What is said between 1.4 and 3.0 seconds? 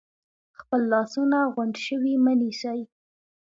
غونډ شوي مه نیسئ،